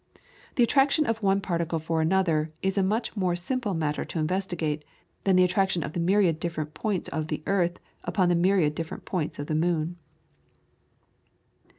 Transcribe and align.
The 0.55 0.63
attraction 0.63 1.05
of 1.05 1.21
one 1.21 1.41
particle 1.41 1.77
for 1.77 2.01
another 2.01 2.51
is 2.63 2.75
a 2.75 2.81
much 2.81 3.15
more 3.15 3.35
simple 3.35 3.75
matter 3.75 4.03
to 4.03 4.17
investigate 4.17 4.83
than 5.25 5.35
the 5.35 5.43
attraction 5.43 5.83
of 5.83 5.93
the 5.93 5.99
myriad 5.99 6.39
different 6.39 6.73
points 6.73 7.07
of 7.09 7.27
the 7.27 7.43
earth 7.45 7.77
upon 8.03 8.29
the 8.29 8.35
myriad 8.35 8.73
different 8.73 9.05
points 9.05 9.37
of 9.37 9.45
the 9.45 9.53
moon. 9.53 9.97